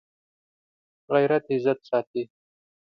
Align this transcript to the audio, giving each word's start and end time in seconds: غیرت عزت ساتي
غیرت 1.13 1.45
عزت 1.55 1.79
ساتي 1.89 2.23